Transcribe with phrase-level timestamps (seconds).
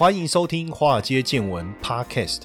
[0.00, 2.44] 欢迎收听《华尔街见闻》Podcast。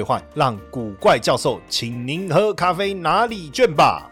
[0.33, 4.10] 让古怪教授请您喝咖啡拿礼券吧。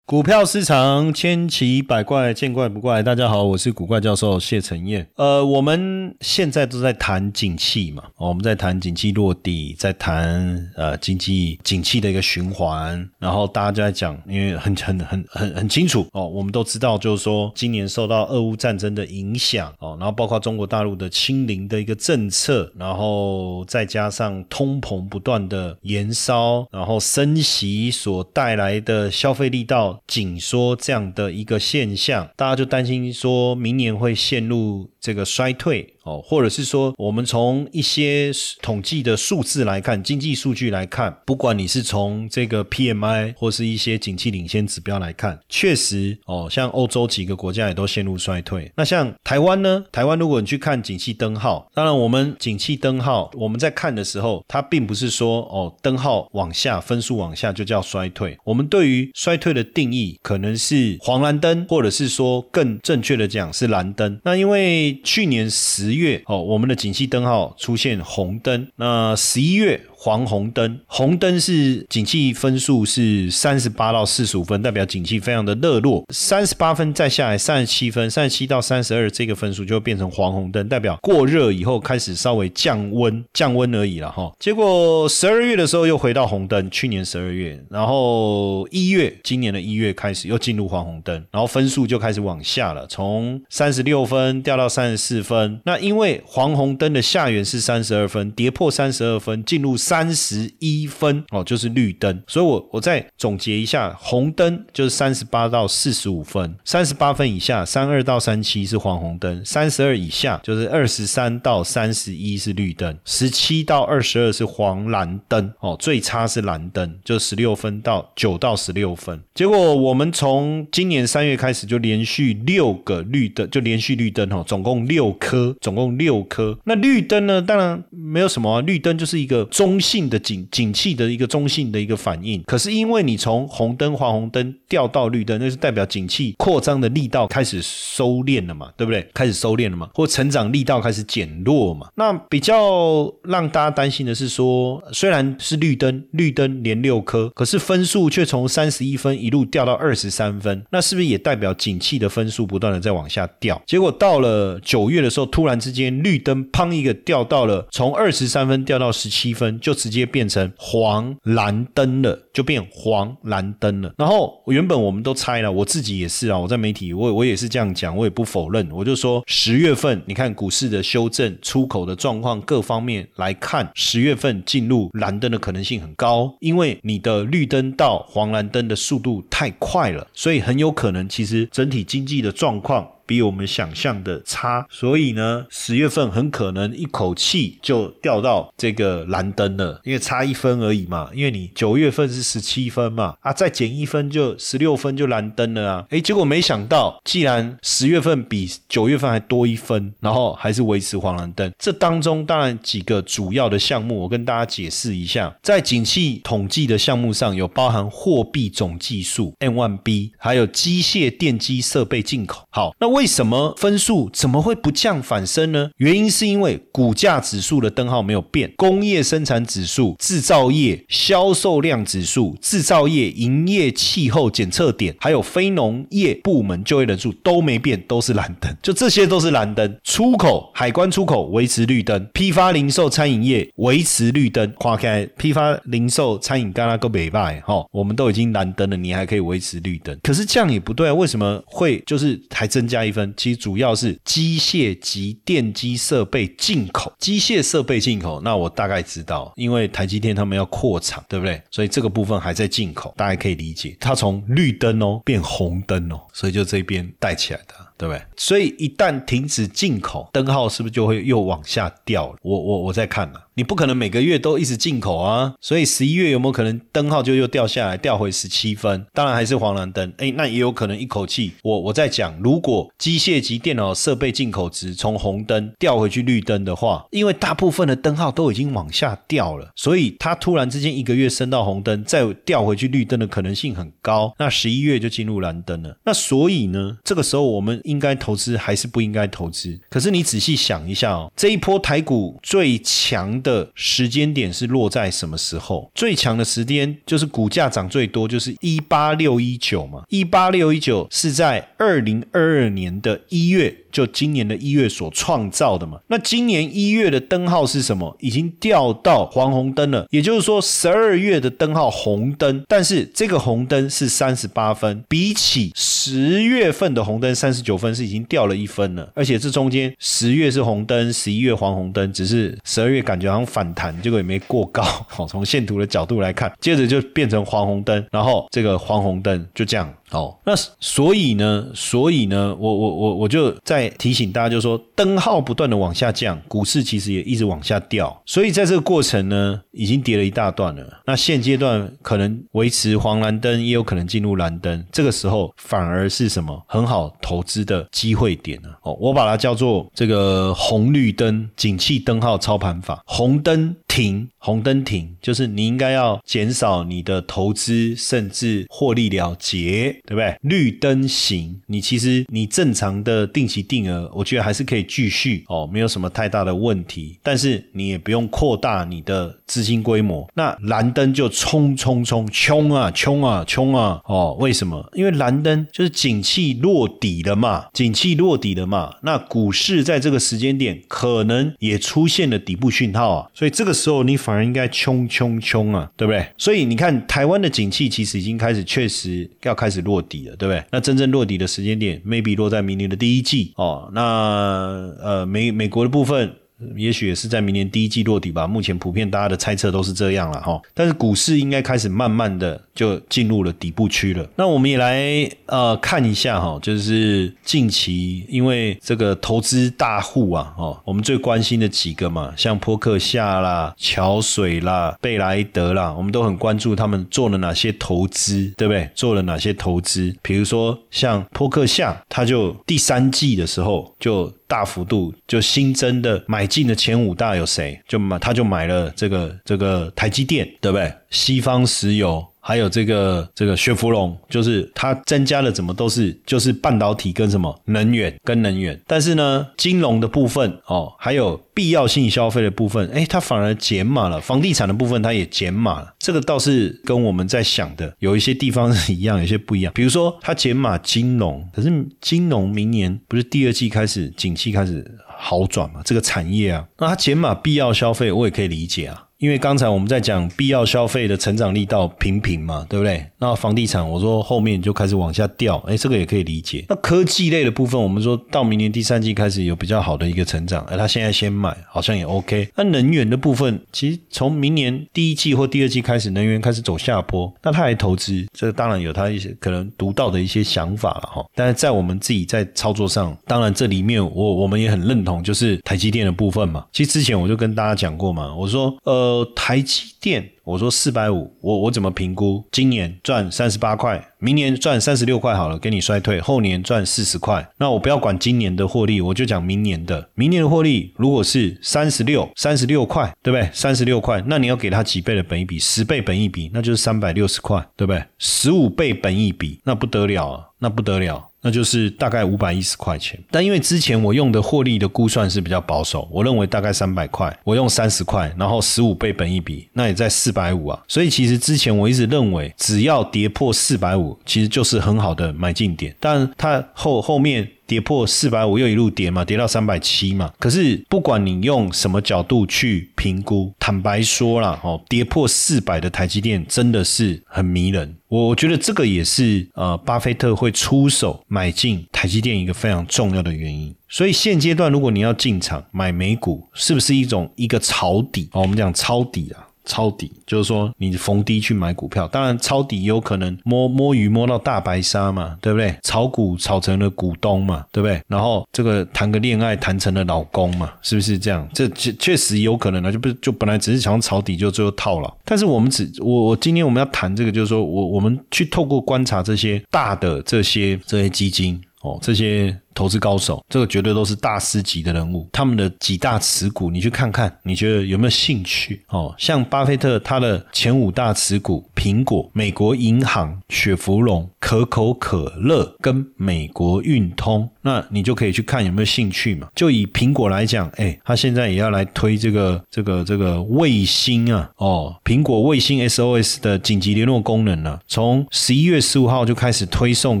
[0.06, 3.02] 股票市场千奇百怪，见怪不怪。
[3.02, 5.08] 大家好，我是古怪教授谢承彦。
[5.16, 13.08] 呃，我们现在都在谈景气嘛，我们在谈景气落地，在谈呃经济景气的一个循环。
[13.18, 29.93] 然后大家就在讲，因为很很很很很清楚哦，我们都知道，就是说今年受到俄乌战争的影响哦，然后包括中国大陆的清零的一个政策，然后再加上通膨不断的延烧，然后升息所带来的消费力道。
[30.06, 35.86] 紧缩这样的一个现象，大家就担心说明年会陷入这个衰退。
[36.04, 48.70] 哦，或者是说，我们从一些统计的数字来看，经济数据来看，不管你是从这个 PMI 或是一些景气领先指标来看，确实哦，像欧洲几个国家也都陷入衰退。
[48.76, 49.82] 那像台湾呢？
[49.90, 58.36] 台湾如果你去看景气灯号，当然我们景气灯号我们在看的时候，它并不是说哦灯号往下分数往下就叫衰退。
[58.44, 64.20] 我们对于衰退的定义可能是黄蓝灯，或者是说更正确的讲是蓝灯。
[64.22, 65.94] 那因为去年十。
[65.94, 68.68] 月哦，我们的景气灯号出现红灯。
[68.76, 69.80] 那十一月。
[70.04, 76.04] 黄红灯，红灯是景气分数是三十八到四十五分，代表景气非常的热络。
[76.12, 84.30] 三十八分再下来三十七分，三十七到三十二这个分数就变成黄红灯，代表过热以后开始稍微降温，降温而已了哈。
[84.38, 95.58] 结果十二月的时候又回到红灯，去年十二月，然后一月，今年的一月开始又进入黄红灯，然后分数就开始往下了，从三十六分掉到三十四分。
[95.64, 99.93] 那因为黄红灯的下缘是三十二分，跌破三十二分进入三。
[99.94, 119.22] 三十一分哦，就是绿灯，所以我我再总结一下，红灯就是三十八到四十五分，三十八分以下，三二到三七是黄红灯，三十二以下就是二十三到三十一是绿灯，十七到二十二是黄蓝灯哦，最差是蓝灯，就十六分到九到十六分。
[119.32, 126.58] 结果我们从今年三月开始就连续六个绿灯，就连续绿灯哦，总共六颗，总共六颗。
[126.64, 129.80] 那绿灯呢，当然没有什么，绿灯就是一个中。
[129.84, 139.06] 性的景景气的一个中性的一个反应，可是因为你从红灯黄红灯掉到绿灯，那是代表景气扩张的力道开始收敛了嘛，对不对？
[139.12, 141.88] 开始收敛了嘛，或成长力道开始减弱嘛。
[141.96, 153.60] 那比较让大家担心的是说，虽然是绿灯，绿灯连六颗，可是分数却从三十一分一路掉到二十三分，那是不是也代表景气的分数不断的在往下掉？
[153.66, 159.74] 结果到了九月的时候，突然之间绿灯砰一个掉到了从二十三分掉到十七分，就。
[159.84, 163.92] 直接变成黄蓝灯了，就变黄蓝灯了。
[163.98, 168.66] 然后原本我们都猜了，我自己也是啊，我在媒体我我也是这样讲，我也不否认。
[168.70, 182.88] 我就说十月份，你看股市的修正、出口的状况各方面来看，十月份进入蓝灯的可能性很高，因为你的绿灯到黄蓝灯的速度太快了，所以很有可能其实整体经济的状况。
[183.06, 191.10] 比我们想象的差，所以呢，十月份很可能一口气就掉到这个蓝灯了，因为差一分而已嘛。
[191.14, 195.86] 因为你九月份是十七分嘛，啊，再减一分就十六分就蓝灯了啊。
[195.90, 201.52] 诶，结果没想到，既然十月份比九月份还多一分，然后还是维持黄蓝灯。
[201.58, 212.46] 这当中当然几个主要的项目，我跟大家解释一下，在景气统计的项目上有包含货币总计数 M1B，还有机械电机设备进口。
[212.50, 212.93] 好，那。
[212.94, 215.68] 为什么分数怎么会不降反升呢？
[215.78, 228.56] 原因是因为股价指数的灯号没有变，工业生产指数、制造业销售量指数、制造业营业气候检测点，还有非农业部门就业人数都没变，都是蓝灯。
[228.62, 229.76] 就这些都是蓝灯。
[229.82, 234.54] 出口海关出口维持绿灯，批发零售餐饮业维持绿灯。
[234.56, 239.98] 划开批发零售餐饮刚刚个北拜哈，我们都已经蓝灯了，你还可以维持绿灯。
[240.04, 242.83] 可是这样也不对啊，为什么会就是还增加？
[242.84, 246.92] 一分，其实主要是机械及电机设备进口。
[246.98, 251.40] 机械设备进口，那我大概知道，因为台积电他们要扩厂，对不对？
[251.50, 253.76] 所以这个部分还在进口，大家可以理解。
[253.80, 257.54] 它从绿灯哦变红灯哦，所以就这边带起来的。
[257.76, 258.02] 对不对？
[258.16, 262.18] 所以一旦停止进口，灯号是不是就会又往下掉了？
[262.22, 263.18] 我我我在看呢。
[263.36, 268.86] 你不可能每个月都一直进口啊，所以十一月有没有可能灯号就又掉下来，掉回十七分？
[268.92, 269.92] 当然还是黄蓝灯。
[269.98, 271.32] 哎，那也有可能一口气。
[271.42, 284.14] 我我在讲，如果机械及电脑设备进口值从红灯掉回去绿灯的话，因为大部分的灯号都已经往下掉了，所以它突然之间一个月升到红灯，再掉回去绿灯的可能性很高。
[284.16, 285.76] 那十一月就进入蓝灯了。
[285.84, 289.58] 那所以呢，这个时候我们应该投资还是不应该投资？
[289.68, 293.24] 可是你仔细想一下哦，这一波台股最强。
[293.24, 295.70] 的时间点是落在什么时候？
[295.74, 299.82] 最强的时间就是股价涨最多，就是一八六一九嘛。
[299.88, 303.56] 一八六一九是在二零二二年的一月。
[303.74, 307.96] 就今年的一月所创造的嘛，那今年一月的灯号是什么？
[307.98, 324.62] 已经掉到黄红灯了，也就是说十二月的灯号红灯，但是这个红灯是三十八分，比起十月份的红灯三十九分是已经掉了一分了，而且这中间十月是红灯，十一月黄红灯，只是十二月感觉好像反弹，结果也没过高。
[324.86, 329.74] 好，从线图的角度来看，接着就变成黄红灯，然后这个黄红灯就这样。
[329.94, 340.82] 哦，那所以呢，所以呢，我我我我就在提醒大家，就说灯号不断的往下降，股市其实也一直往下掉，所以在这个过程呢，已经跌了一大段了。
[340.84, 348.48] 那现阶段可能维持黄蓝灯，也有可能进入蓝灯，这个时候反而是什么很好投资的机会点呢？
[348.62, 359.44] 哦，我把它叫做这个红绿灯景气灯号操盘法，红灯停，红灯停，就是你应该要减少你的投资，甚至获利了结。
[359.86, 360.16] 对不对？
[360.22, 366.98] 绿灯行，你其实你正常的定期定额，我觉得还是可以继续哦，没有什么太大的问题。
[367.02, 370.08] 但是你也不用扩大你的资金规模。
[370.14, 374.16] 那蓝灯就冲冲冲冲啊冲啊冲啊哦！
[374.18, 374.70] 为什么？
[374.74, 378.76] 因为蓝灯就是景气落底了嘛，景气落底了嘛。
[378.82, 386.06] 那股市在这个时间点可能也出现了底部讯号啊，所以这个时候你反而应该冲冲冲啊，对不对？
[386.16, 389.74] 所以你看台湾的景气其实已经开始确实要开始落。
[389.82, 390.42] 底了，对不对？
[390.50, 393.70] 那真正落底的时间点，maybe 落在明年的第一季哦。
[393.74, 396.10] 那呃，美美国的部分。
[396.56, 398.26] 也许也是在明年第一季落底吧。
[398.26, 400.40] 目前普遍大家的猜测都是这样了哈。
[400.52, 404.06] 但是股市应该开始慢慢的就进入了底部区了。
[404.16, 418.68] 那我们也来呃看一下哈，就是近期因为这个投资大户啊，哦，我们最关心的几个嘛，像波克夏啦、桥水啦、贝莱德啦，我们都很关注他们做了哪些投资，对不对？
[418.74, 419.94] 做了哪些投资？
[420.02, 424.12] 比如说像波克夏，他就第三季的时候就。
[424.26, 427.60] 大幅度就新增的买进的前五大有谁？
[427.68, 430.72] 就买他就买了这个这个台积电，对不对？
[430.90, 432.04] 西方石油。
[432.26, 444.00] 还有这个这个雪佛龙，就是它增加的怎么都是就是半导体跟什么能源跟能源，但是呢，金融的部分哦，还有必要性消费的部分，哎，它反而减码了。
[444.00, 449.52] 房地产的部分它也减码了，这个倒是跟我们在想的有一些地方是一样，有些不一样。
[449.54, 454.64] 比如说它减码金融，可是金融明年不是第二季开始景气开始
[454.96, 455.60] 好转嘛？
[455.62, 458.86] 这个产业啊，那它减码必要消费，我也可以理解啊。
[459.04, 462.82] 因为刚才我们在讲必要消费的成长力道平平嘛，对不对？
[462.98, 466.42] 那房地产我说后面就开始往下掉，哎，这个也可以理解。
[466.48, 472.26] 那科技类的部分，我们说到明年第三季开始有比较好的一个成长，哎，他现在先买好像也 OK。
[472.34, 481.04] 那能源的部分，其实从明年第一季或第二季开始，能源开始走下坡，那他还投资，这当然有他一些可能独到的一些想法了哈。
[481.14, 486.46] 但是在我们自己在操作上，当然这里面我我们也很认同，就是台积电的部分嘛。
[486.54, 488.93] 其实之前我就跟大家讲过嘛，我说呃。
[489.14, 492.22] 台积电，我说四百五，我我怎么评估？
[492.30, 497.26] 今年赚三十八块，明年赚三十六块好了，给你衰退，后年赚四十块。
[497.38, 499.88] 那我不要管今年的获利，我就讲明年的。
[499.94, 503.30] 明年的获利如果是三十六，三十六块，对不对？
[503.32, 505.38] 三十六块，那你要给他几倍的本一比？
[505.38, 507.82] 十倍本一比，那就是三百六十块，对不对？
[507.98, 511.08] 十五倍本一比，那不得了啊，那不得了。
[511.24, 520.62] 那就是大概五百一十块钱，但因为之前我用的获利的估算是比较保守，我认为大概三百块，我用三十块，然后十五倍本一笔，那也在四百五啊。
[520.68, 525.74] 所以其实之前我一直认为，只要跌破四百五，其实就是很好的买进点。
[525.80, 527.26] 但它后后面。
[527.46, 530.12] 跌破四百五又一路跌嘛，跌到三百七嘛。
[530.18, 537.76] 可是不管你用什么角度去评估，坦白说啦，哦，跌破四百的台积电真的是很迷人。
[537.88, 543.54] 我觉得这个也是呃，巴菲特会出手买进台积电一个非常重要的原因。
[543.68, 548.08] 所以现阶段如果你要进场买美股，是不是一种一个抄底？
[548.12, 549.28] 哦，我们讲抄底啊。
[549.44, 551.86] 抄底，就是说你逢低去买股票。
[551.88, 555.56] 当然，抄底有可能摸摸鱼摸到大白鲨嘛，对不对？
[555.62, 557.80] 炒股炒成了股东嘛，对不对？
[557.88, 561.28] 然后这个谈个恋爱谈成了老公嘛，是不是这样？
[561.32, 564.92] 这确确实有可能啊，就不就本来只是想抄底，就最后套了。
[565.04, 572.34] 但是我们只我我今天我们要谈这个，就是说我我们去透过观察这些大的这些这些基金哦，这些。
[572.54, 575.08] 投资高手，这个绝对都是大师级的人物。
[575.12, 578.62] 他们的几大持股，你去看看，你觉得有没有兴趣？
[578.68, 587.28] 哦，像巴菲特他的前五大持股：苹果、美国银行、雪佛龙、可口可乐跟美国运通。
[587.42, 589.28] 那你就可以去看有没有兴趣嘛。
[589.34, 600.00] 就以苹果来讲，哎，他现在也要来推这个这个这个卫星啊，哦，苹果卫星 SOS 的紧急联络功能呢，从十一月十五号就开始推送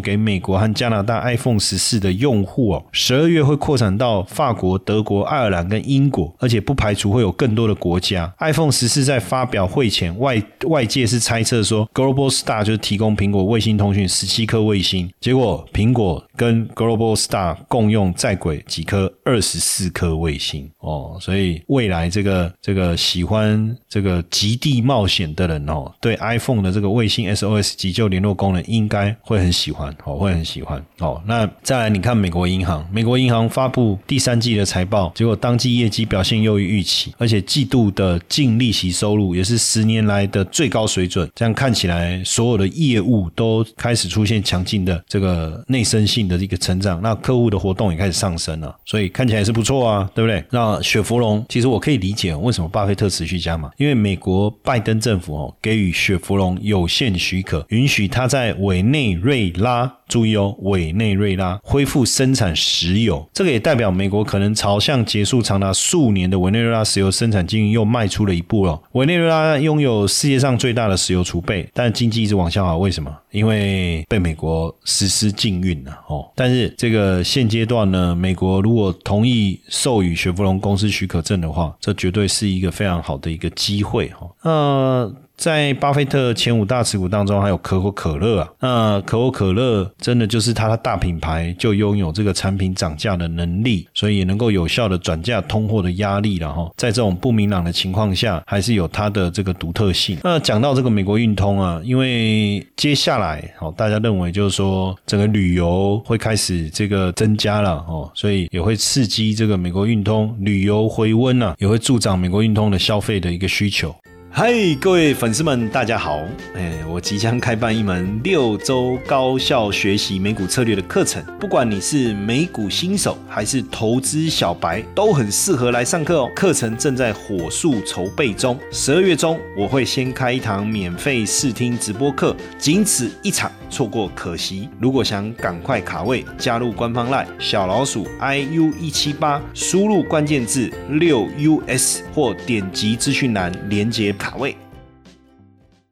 [0.00, 2.43] 给美国和加拿大 iPhone 十四的用。
[2.44, 8.32] 户哦，十二月会扩展到法国、德国、爱尔兰跟英国，而且不排除会有更多的国家。
[8.40, 31.22] iPhone 十四在发表会前，外外界是猜测说，Global Star 就是提供苹果卫星通讯十七颗卫星，结果苹果跟 Global Star 共用在轨几颗二十四颗卫星哦，所以未来这个这个喜欢这个极地冒险的人哦，对 iPhone 的这个卫星 SOS 急救联络功能应该会很喜欢哦，会很喜欢哦。
[31.26, 32.34] 那再来你看美。
[32.34, 41.30] 国银行，美国银行发布第三季的财报，结果当季业绩表现优于预期，而且季度的净利息收入也是十年来的最高水准。
[41.32, 50.44] 这样看起来，所有的业务都开始出现强劲的这个内生性的一个成长，那客户的活动也开始上升了，所以看起来是不错啊，对不对？
[50.50, 59.92] 那雪佛龙，其实我可以理解为什么巴菲特持续加码，因为美国拜登政府哦给予雪佛龙有限许可，允许他在委内瑞拉。
[60.08, 68.80] 注意哦，委内瑞拉恢复生产石油，这个也代表美国可能朝向结束长达数年的委内瑞拉石油生产经营又迈出了一步了。
[68.92, 73.14] 委内瑞拉拥有世界上最大的石油储备，但经济一直往下滑，为什么？
[73.30, 76.30] 因为被美国实施禁运了哦。
[76.36, 84.28] 但是这个现阶段呢，美国如果同意授予雪佛龙公司许可证的话，这绝对是一个非常好的一个机会哈。
[84.42, 85.14] 呃。
[85.36, 88.48] 在巴菲特前五大持股当中，还有可口可乐啊。
[88.60, 96.70] 那可口可乐真的就是它的大品牌，就拥有这个产品涨价的能力，所以也能够有效的转嫁通货的压力了哈。
[96.76, 100.16] 在这种不明朗的情况下，还是有它的这个独特性。
[100.22, 113.94] 那讲到这个美国运通啊，因为接下来哦，大家认为就是说整个旅游会开始这个增加了哦，所以也会刺激这个美国运通旅游回温啊，也会助长美国运通的消费的一个需求。
[114.36, 116.20] 嗨，各位粉丝们，大家好！
[116.56, 126.30] 哎，我即将开办一门六周高效学习美股策略的课程，不管你是美股新手还是投资小白，都很适合来上课哦。
[126.34, 133.52] 课程正在火速筹备中，十二月中我会先开一堂免费试听直播课，仅此一场。
[133.68, 134.68] 错过可惜。
[134.78, 141.26] 如果想赶快卡位，加入官方 LINE 小老鼠 iu 一七八，输入关键字六
[141.66, 144.56] us 或点击资讯栏连接卡位。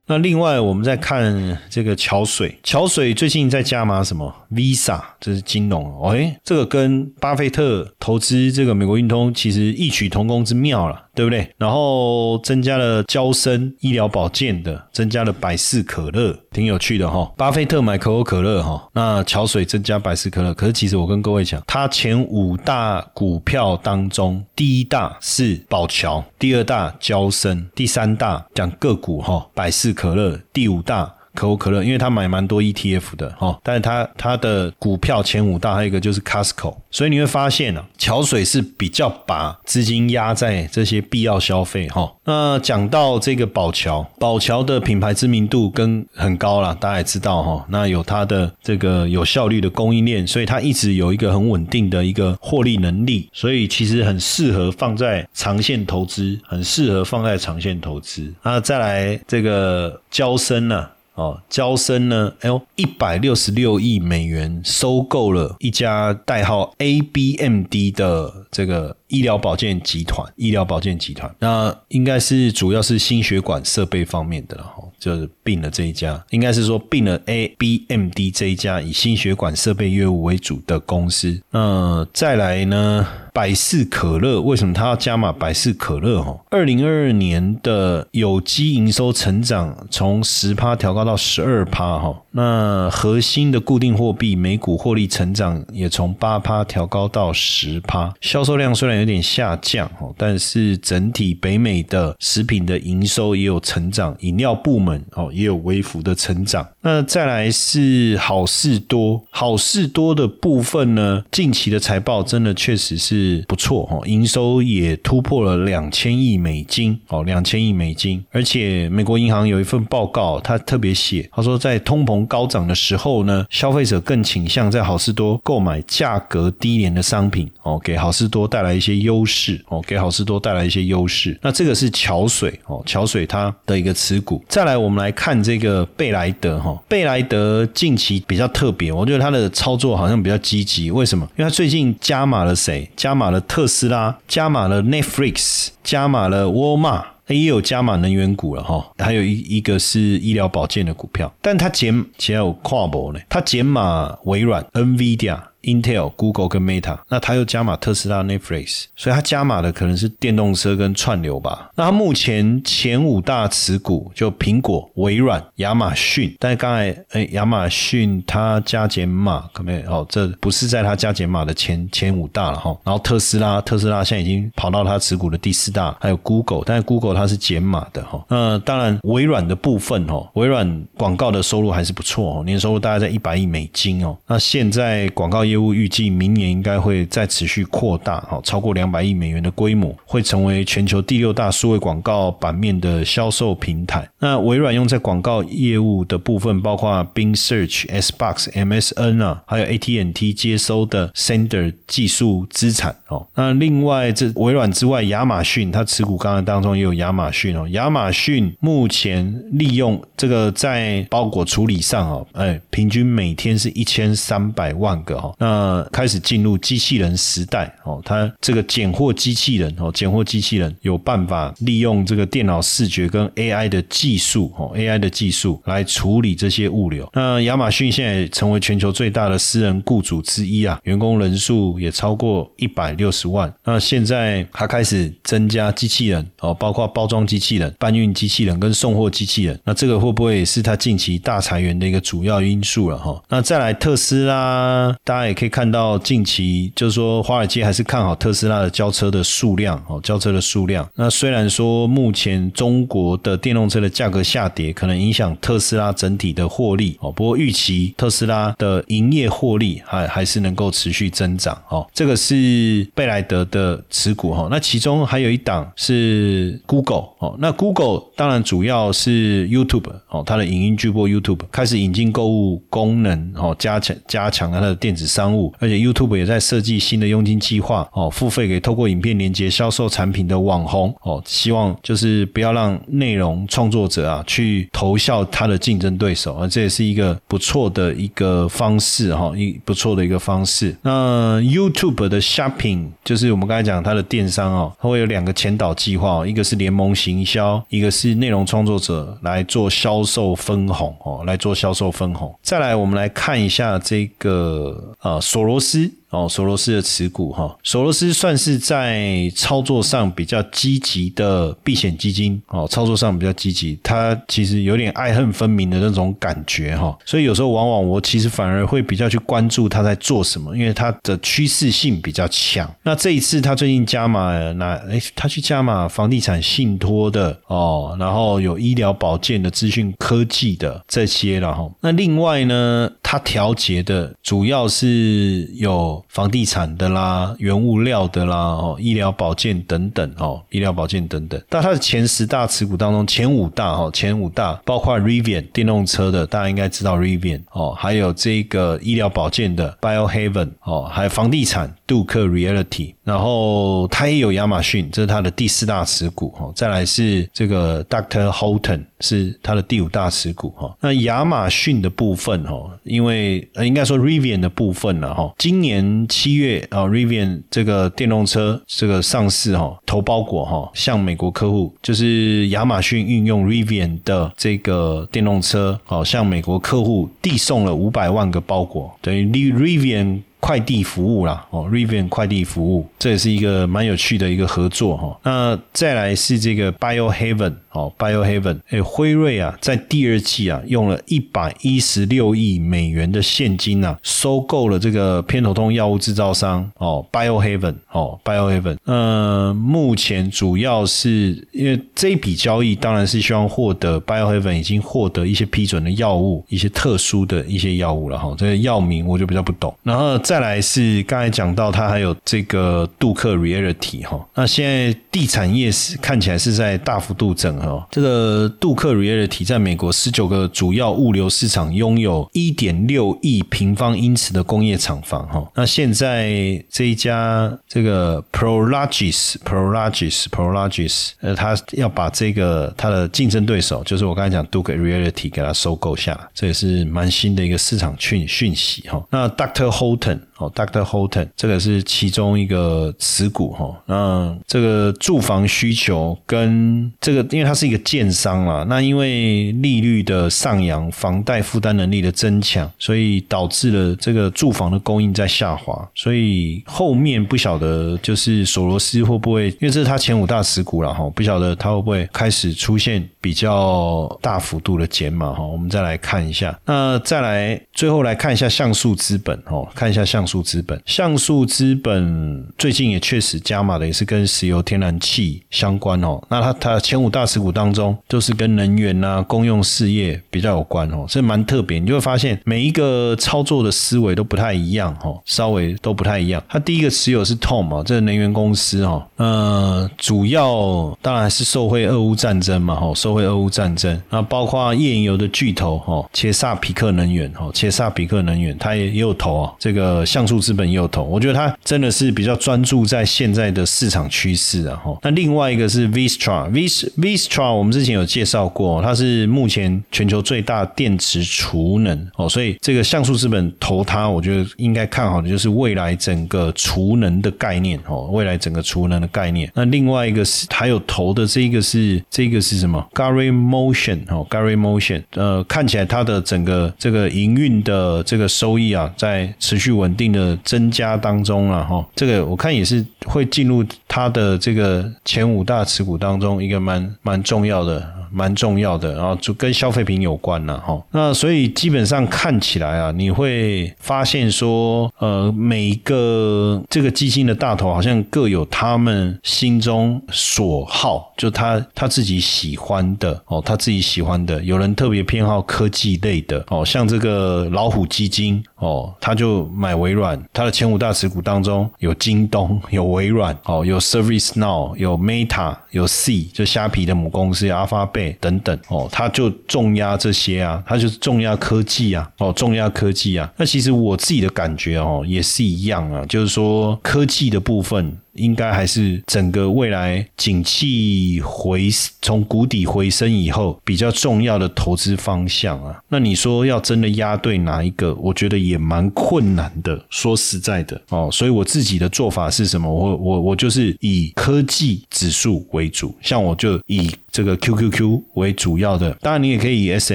[0.05, 6.11] 那另外，我们在看这个桥水，桥水最近在加码什么？Visa，这是金融。
[6.11, 11.07] 哎，这个跟巴菲特投资这个美国运通其实异曲同工之妙了。
[11.15, 11.49] 对不对？
[11.59, 17.31] 然后增加了交生医疗保健的，增加了百事可乐，挺有趣的哈。
[17.37, 20.55] 巴菲特买可口可乐哈，那桥水增加百事可乐。
[20.55, 31.15] 可是其实我跟各位讲，他前五大股票当中，第一大是宝桥，第二大交生，第三大讲个股哈，百事可乐，第五大。
[31.35, 42.13] 可口可乐，因为他买蛮多 ETF 的哈，但是他他的股票前五大还有一个就是 Costco，所以你会发现呢，桥水是比较把资金压在这些必要消费哈。
[42.25, 47.67] 那讲到这个宝桥，宝桥的品牌知名度跟很高了，大家也知道哈。
[47.69, 58.33] 那有它的这个有效率的供应链，所以它一直有一个很稳定的一个获利能力，所以其实很适合放在长线投资，很适合放在长线投资。
[58.43, 60.87] 那再来这个交生呢？
[61.15, 62.33] 哦，交生呢？
[62.41, 70.27] 哎呦，一百六十六亿美元收购了一家代号 ABMD 的这个医疗保健集团。
[70.37, 81.41] 医疗保健集团，那应该是主要是心血管设备方面的了哈，就是并了这一家，应该是说并了 ABMD 这一家以心血管设备业务为主的公司。
[81.51, 83.07] 那再来呢？
[83.35, 86.23] 百事可乐为什么它要加码百事可乐？
[86.23, 106.67] 哈，二零二二年的有机营收成长从十趴调高到十二趴，哈，那核心的固定货币每股获利成长也从八趴调高到十趴，销售量虽然有点下降哦，但是整体北美的食品的营收也有成长，饮料部门哦也有微幅的成长。
[106.83, 118.25] 那再来是好事多，好事多的部分呢，近期的财报真的确实是不错哦，营收也突破了两千亿美金哦，两千亿美金。
[118.33, 131.39] 而且美国银行有一份报告，他特别写，他说在通膨高涨的时候呢，消费者更倾向在好事多购买价格低廉的商品哦，给好事多带来一些优势哦，给好事多带来一些优势。
[131.43, 134.45] 那这个是桥水哦，桥水它的一个持股。
[134.49, 140.91] 再来，我们来看这个贝莱德哈，贝莱德近期比较特别，我觉得他的操作好像比较积极。
[140.91, 141.27] 为什么？
[141.37, 142.91] 因为他最近加码了谁？
[142.97, 147.07] 加码了特斯拉，加码了 Netflix，加码了沃尔玛。
[147.29, 155.39] 也有加码能源股了哈，还有一一个是医疗保健的股票，但它减其实有跨博呢，它减码微软、NVIDIA。
[155.63, 161.71] Intel、Google 跟 Meta，那他又加码特斯拉、Netflix，所以他加码的可能是电动车跟串流吧。
[161.75, 172.77] 那他目前前五大持股就苹果、微软、亚马逊，但是刚才诶亚马逊它加减码可没哦，这不是在它加减码的前前五大了哈。
[172.85, 178.25] 然后特斯拉，特斯拉现在已经跑到它持股的第四大，还有 Google，但是 Google 它是减码的哈。
[178.29, 184.17] 那当然微软的部分哦，微软广告的收入还是不错哦，年收入大概在一百亿美金哦。
[184.27, 194.09] 那现在广告业业务预计明年应该会再持续扩大，哦，超过两百亿美元的规模，会成为全球第六大数位广告版面的销售平台。
[194.19, 203.27] 那微软用在广告业务的部分，包括 Bing Search、Xbox、MSN 啊，还有 AT&T 接收的 Sender 技术资产哦。
[203.35, 207.69] 那另外，这微软之外，亚马逊它持股刚刚当中也有亚马逊哦。
[207.73, 215.35] 亚马逊目前利用这个在包裹处理上哦，哎，平均每天是一千三百万个哈。
[215.43, 227.11] 那开始进入机器人时代哦，它这个拣货机器人哦，拣货机器人有办法利用这个电脑视觉跟 AI 的技术哦，AI 的技术来处理这些物流。
[227.13, 233.53] 那亚马逊现在成为全球最大的私人雇主之一啊，员工人数也超过一百六十万。
[233.65, 239.61] 那现在它开始增加机器人哦，包括包装机器人、搬运机器人跟送货机器人。
[239.65, 243.21] 那这个会不会也是它近期大裁员的一个主要因素了哈？
[243.29, 245.32] 那再来特斯拉，大家。
[245.35, 250.89] 可以看到，近期就是说，华尔街还是看好特斯拉的交车的数量哦，交车的数量。
[250.95, 257.11] 那虽然说目前中国的电动车的价格下跌，可能影响特斯拉整体的获利哦。
[257.11, 261.87] 不过预期特斯拉的营业获利还还是能够持续增长哦。
[261.95, 264.49] 这个是贝莱德的持股哈。
[264.51, 267.37] 那其中还有一档是 Google 哦。
[267.39, 275.22] 那 Google 当然主要是 YouTube 哦，它的影音巨播 YouTube 开始引进购物功能哦，加强加强了它的电子商。
[275.23, 290.77] 商务，而且 YouTube 也在设计新的佣金计划哦，付费给透过影片连接销售产品的网红哦，希望就是不要让内容创作者啊去投效他的竞争对手啊，这也是一个不错的一个方式哈，一不错的一个方式。
[290.83, 302.35] 那 YouTube 的 Shopping 就是我们刚才讲它的电商哦，它会有两个前导计划，一个是联盟行销，一个是内容创作者来做销售分红哦，来做销售分红。
[302.43, 305.21] 再来，我们来看一下这个啊。
[305.21, 306.02] 索罗斯。
[306.13, 322.71] 哦，索罗斯的持股哈，索罗斯算是在操作上比较积极的避险基金哦，操作上比较积极，他其实有点爱恨分明的那种感觉哈，所以有时候往往我其实反而会比较去关注他在做什么，因为他的趋势性比较强。
[322.83, 331.67] 那这一次他最近加码那哎，他去加码房地产信托的哦，然后有医疗保健的资讯科技的这些了哈。
[331.81, 336.02] 那另外呢，他调节的主要是有。
[336.09, 341.41] 房地产的啦，原物料的啦，哦，医疗保健等等，哦，医疗保健等等。
[341.49, 360.75] 但它的前十大持股当中，前五大，哈，前五大包括 Rivian 电动车的，大家应该知道 Rivian，哦，还有这个医疗保健的 Biohaven，哦，还有房地产杜克 Reality，然后它也有亚马逊，这是它的第四大持股，哈，再来是这个 Doctor Holton 是它的第五大持股，哈。
[360.81, 365.92] 那亚马逊的部分，哈，因为呃，应该说 Rivian 的部分了，哈，今年。
[366.09, 380.21] 七月啊，Rivian 这个电动车这个上市哈，投包裹哈，向美国客户，就是亚马逊运用 Rivian 的这个电动车，哦向美国客户递送了五百万个包裹，等于 Rivian。
[380.43, 385.17] 快递服务啦，哦，Rivian 快递服务，这也是一个蛮有趣的一个合作哈。
[385.23, 409.75] 那再来是这个 Biohaven 哦，Biohaven，哎，辉瑞啊，在第二季啊，用了一百一十六亿美元的现金啊，收购了这个偏头痛药物制造商哦，Biohaven，哦，Biohaven，呃，目前主要是因为这一笔交易，当然是希望获得 Biohaven 已经获得一些批准的药物，一些特殊的一些药物了哈，这个药名我就比较不懂。
[409.83, 426.31] 然后再来是刚才讲到，它还有这个杜克 Reality 哈，那现在地产业是看起来是在大幅度整合，这个杜克 Reality 在美国十九个主要物流市场拥有一点六亿平方英尺的工业厂房哈，那现在
[426.69, 439.03] 这一家这个 Prologis Prologis Prologis，呃，他要把这个他的竞争对手，就是我刚才讲杜克 Reality 给他收购下来，这也是蛮新的一个市场讯讯息哈。
[439.11, 440.51] 那 Doctor Holton 哦。
[440.55, 470.23] Doctor Holton 这个是其中一个持股哈，那这个住房需求跟这个，因为它它是一个建商啦，那因为利率的上扬，房贷负担能力的增强，所以导致了这个住房的供应在下滑，所以后面不晓得就是索罗斯会不会，因为这是他前五大持股了哈，不晓得他会不会开始出现比较大幅度的减码哈，我们再来看一下，那再来最后来看一下像素资本哦，看一下像。
[470.25, 476.23] 素资本，像素资本最近也确实加码的，也是跟石油天然气相关哦。
[476.31, 481.79] 那它它前五大持股股当中，都是跟能源啊、公用事业比较有关哦，所以蛮特别。
[481.79, 486.43] 你就会发现每一个操作的思维都不太一样哦，稍微都不太一样。
[486.49, 494.01] 它第一个持有是 Tom 啊，这个能源公司哦，呃，主要当然是受惠俄乌战争嘛，哈，受惠俄乌战争。
[494.09, 500.23] 那包括页岩油的巨头哈，切萨皮克能源哈，切萨皮克能源它也也有投啊，这个像。
[500.23, 504.81] 素资本也有投，我觉得它真的是比较专注在现在的市场趋势啊。
[504.83, 519.51] 哈，那另外一个是 Vistra，Vistra 我们之前有介绍过，它是目前全球最大电池储能哦，所以这个像素资本投它，我觉得应该看好的就是未来整个储能的概念哦，未来整个储能的概念。
[519.55, 530.13] 那另外一个是还有投的这一个是这个是什么？Gary Motion 哦，Gary Motion，呃，看起来它的整个这个营运的这个收益啊，在持续稳定。
[530.13, 538.02] 的增加当中了哈，这个我看也是会进入它的这个前五大持股当中一个蛮蛮重要的。
[538.13, 540.81] 蛮重要的，然后就跟消费品有关了哈。
[540.91, 554.43] 那所以基本上看起来啊，你会发现说，呃，每一个这个基金的大头好像各有他们心中所好，就他他自己喜欢的哦，他自己喜欢的。
[554.43, 568.02] 有人特别偏好科技类的哦，像这个老虎基金哦，他就买微软，他的前五大持股当中有京东、 有微软哦，有 Service Now、有 Meta、有 C，就虾皮的母公司阿发贝。
[568.21, 573.31] 等等哦，他就重压这些啊，他就是重压科技啊，哦，重压科技啊。
[573.37, 577.97] 那其实我自己的感觉哦，也是一样啊，就是说科技的部分。
[578.15, 581.69] 应该还是整个未来景气回
[582.01, 585.81] 从谷底回升以后比较重要的投资方向啊。
[585.89, 589.83] 那你说要真的压对哪一个，我觉得也蛮困难的。
[589.91, 592.73] 说实在的哦，所以我自己的做法是什么？
[592.73, 598.91] 我我我就是以科技指数为主，像我就以这个 QQQ 为主要的。
[599.01, 599.95] 当然你也可以以 S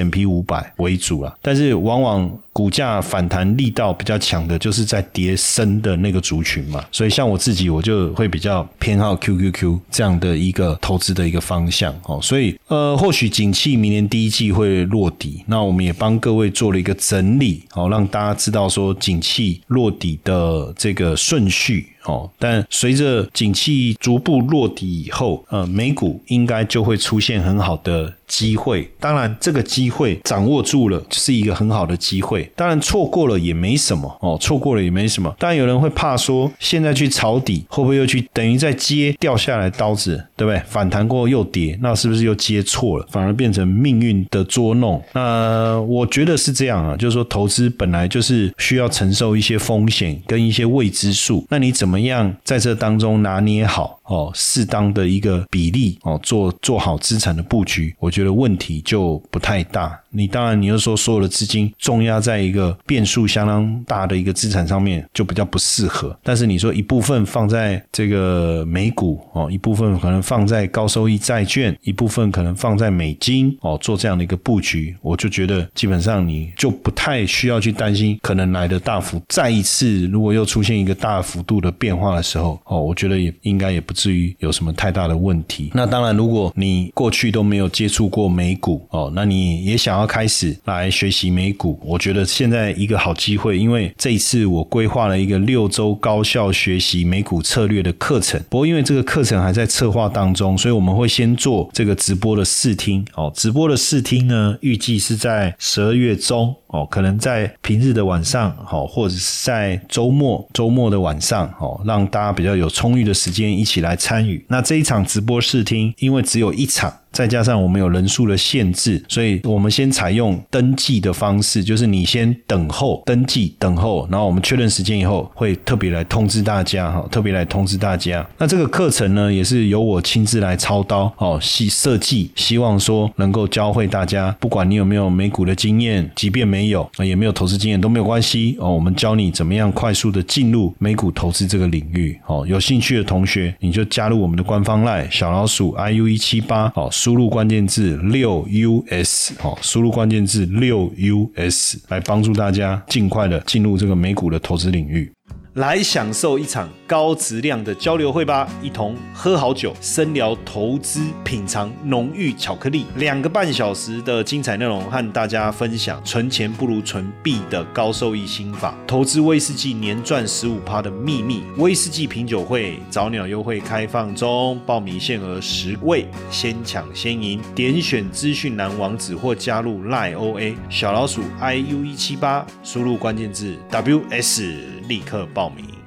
[0.00, 2.38] M P 五百为主啊，但是往往。
[2.58, 12.18] 股价反弹力道比较强的，就是在跌升的那个族群嘛，所以像我自己，我就会比较偏好 QQQ 这样的一个投资的一个方向哦。
[12.20, 21.86] 所以呃，或许景气明年第一季会落底，那我们也帮各位做了一个整理，好让大家知道说景气落底的这个顺序。
[22.08, 28.90] 哦，但随着景气逐步落底以后，呃，美股应该就会出现很好的机会。
[28.98, 32.50] 当然，这个机会掌握住了，是一个很好的机会。
[32.56, 35.34] 当然，错过了也没什么哦，错过了也没什么。
[35.38, 40.58] 当然，有人会怕说，现在去抄底，会不会又去等于在接掉下来刀子，对不对？
[40.66, 45.02] 反弹过后又跌，那是不是又接错了，反而变成命运的捉弄？
[45.12, 51.97] 那我觉得是这样啊，就是说，投资本来就是需要承受一些风险跟一些未知数，那你怎么？
[51.98, 59.98] 怎么样在这当中拿捏好哦，适当的一个比例哦，做做好资产的布局，我觉得问题就不太大。
[60.10, 66.18] 你当然，你又说所有的资金重压在一个变数相当大的一个资产上面，就比较不适合。
[66.22, 85.72] 但是你说一部分放在这个美股哦，一部分可能放在高收益债券，一部分可能放在美金哦，做这样的一个布局，我就觉得基本上你就不太需要去担心可能来的大幅再一次，如果又出现一个大幅度的变化的时候哦，我觉得也应该也不至于有什么太大的问题。
[85.74, 98.40] 那当然，如果你过去都没有接触过美股哦，那你也想要开始来学习美股，我觉得现在一个好机会，因为这一次我规划了一个六周高效学习美股策略的课程。
[98.48, 103.32] 不过因为这个课程还在策划当中，所以我们会先做这个直播的试听哦。
[103.34, 106.54] 直播的试听呢，预计是在十二月中。
[106.68, 114.44] 哦，可能在平日的晚上，好，或者是在周末周末的晚上，哦，让大家比较有充裕的时间一起来参与。
[114.48, 116.92] 那这一场直播试听，因为只有一场。
[117.18, 128.24] 再加上我们有人数的限制，所以我们先采用登记的方式，就是你先等候登记，等候，然后我们确认时间以后，会特别来通知大家哈，特别来通知大家。
[128.38, 142.46] 那这个课程呢，也是由我亲自来操刀哦，希设计，希望说能够教会大家，不管你有没有美股的经验，即便没有，也没有投资经验都没有关系哦，我们教你怎么样快速的进入美股投资这个领域哦。
[142.48, 146.88] 有兴趣的同学，你就加入我们的官方 line 小老鼠 iu 一七八哦。
[147.08, 155.10] 输入关键字六 US 哦，输入关键字六 US 来帮助大家尽快的进入这个美股的投资领域。
[155.58, 184.78] 来享受一场高质量的交流会吧，一同喝好酒，深聊投资，品尝浓郁巧克力，两个半小时的精彩内容，和大家分享存钱不如存币的高收益心法，投资威士忌年赚十五趴的秘密，威士忌品酒会早鸟优惠开放中，报名限额十位，先抢先赢，点选资讯栏网址或加入 lioa 小老鼠 iu 一七八，输入关键字 WS。
[184.88, 185.77] 立刻报名。